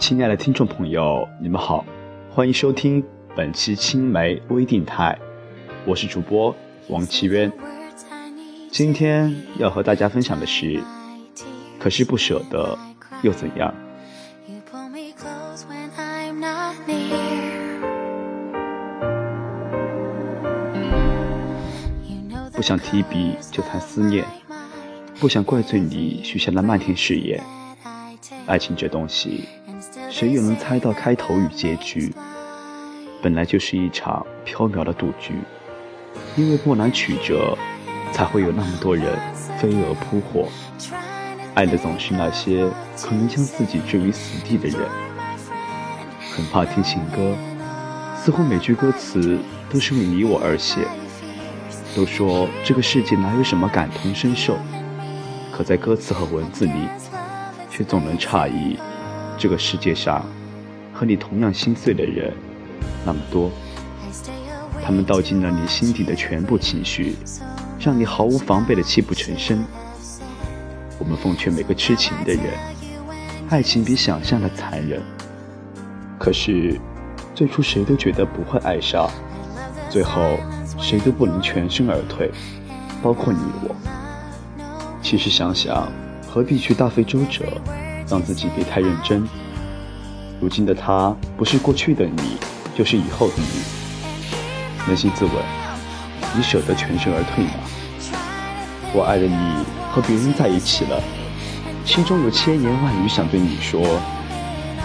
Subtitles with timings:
[0.00, 1.84] 亲爱的听众朋友，你们好，
[2.30, 3.04] 欢迎收听
[3.36, 5.16] 本期青梅微电台，
[5.84, 6.56] 我是主播
[6.88, 7.52] 王奇渊。
[8.72, 10.82] 今天要和大家分享的是，
[11.78, 12.76] 可是不舍得
[13.22, 13.74] 又怎样？
[22.52, 24.24] 不想提笔就谈思念，
[25.20, 27.38] 不想怪罪你许下了漫天誓言。
[28.46, 29.44] 爱情这东西，
[30.10, 32.12] 谁又能猜到开头与结局？
[33.22, 35.34] 本来就是一场飘渺的赌局，
[36.36, 37.56] 因为波澜曲折，
[38.12, 39.16] 才会有那么多人
[39.56, 40.48] 飞蛾扑火。
[41.54, 42.68] 爱的总是那些
[43.00, 44.80] 可能将自己置于死地的人。
[46.34, 47.36] 很怕听情歌，
[48.16, 49.38] 似乎每句歌词
[49.70, 50.80] 都是为你我而写。
[51.94, 54.56] 都说这个世界哪有什么感同身受，
[55.52, 56.88] 可在歌词和文字里，
[57.70, 58.78] 却总能诧异，
[59.40, 60.22] 这个世界上
[60.92, 62.30] 和你同样心碎的人
[63.06, 63.50] 那么多。
[64.84, 67.16] 他们道尽了你心底的全部情绪，
[67.80, 69.64] 让你毫无防备的泣不成声。
[70.98, 72.44] 我们奉劝每个痴情的人，
[73.48, 75.00] 爱情比想象的残忍。
[76.18, 76.78] 可是，
[77.34, 79.10] 最初谁都觉得不会爱上，
[79.88, 80.20] 最后。
[80.78, 82.30] 谁都不能全身而退，
[83.02, 83.76] 包括你我。
[85.02, 85.86] 其实想想，
[86.26, 87.44] 何必去大费周折，
[88.10, 89.26] 让自己别太认真。
[90.40, 92.36] 如今的他，不是过去的你，
[92.76, 93.62] 就是以后的你。
[94.86, 95.34] 扪心自问，
[96.36, 97.52] 你舍得全身而退吗？
[98.92, 101.00] 我爱的你和别人在一起了，
[101.84, 103.80] 心中有千言万语想对你说，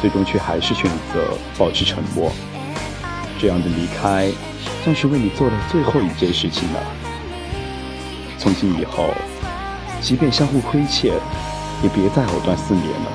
[0.00, 2.32] 最终却还是选择保持沉默。
[3.38, 4.32] 这样的离开。
[4.82, 6.80] 算是为你做的最后一件事情了。
[8.38, 9.10] 从今以后，
[10.00, 11.12] 即便相互亏欠，
[11.82, 13.12] 也别再藕断丝连了。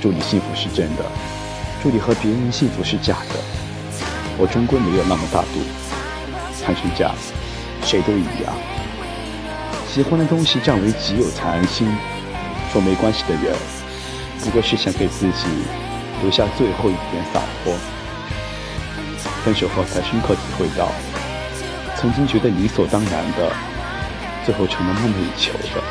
[0.00, 1.04] 祝你幸福是真的，
[1.82, 3.38] 祝你和别人幸福是假的。
[4.38, 5.60] 我终归没有那么大度，
[6.64, 7.12] 谈成家，
[7.84, 8.52] 谁都一样。
[9.88, 11.86] 喜欢的东西占为己有才安心。
[12.72, 13.54] 说没关系的人，
[14.40, 15.46] 不过是想给自己
[16.22, 17.74] 留下最后一点洒脱。
[19.44, 20.88] 分手后才深刻体会到，
[21.96, 23.52] 曾经觉得理所当然的，
[24.46, 25.82] 最后成了梦寐以求的。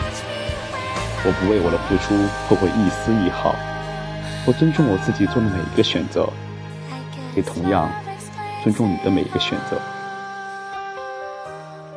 [1.23, 2.15] 我不为我的付出
[2.47, 3.53] 后悔一丝一毫，
[4.45, 6.27] 我尊重我自己做的每一个选择，
[7.35, 7.87] 也同样
[8.63, 9.77] 尊重你的每一个选择。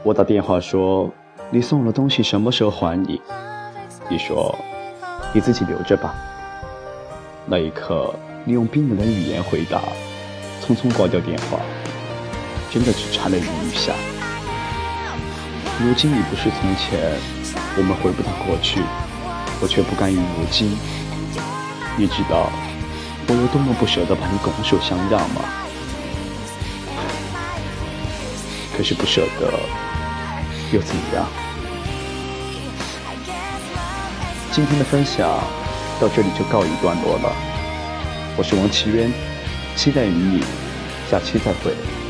[0.03, 1.11] 我打电话说
[1.49, 3.19] ：“你送我的东西什么时候还你？”
[4.11, 4.55] 你说
[5.33, 6.15] ：“你自己留着吧。”
[7.47, 8.15] 那一刻，
[8.45, 9.81] 你用冰冷的语言回答。
[10.63, 11.59] 匆匆挂掉电话，
[12.71, 13.93] 真的只差了一雨下。
[15.81, 17.19] 如今已不是从前，
[17.77, 18.81] 我们回不到过去，
[19.61, 20.77] 我却不甘于如今。
[21.97, 22.51] 你知道
[23.29, 25.43] 我有多么不舍得把你拱手相让吗？
[28.77, 29.53] 可是不舍得
[30.73, 31.27] 又怎样？
[34.51, 35.29] 今天的分享
[36.01, 37.33] 到这里就告一段落了。
[38.37, 39.13] 我是王奇渊。
[39.77, 40.41] 期待与你
[41.11, 42.04] 下期再会。